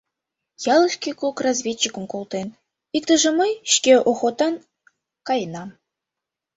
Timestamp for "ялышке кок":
0.75-1.37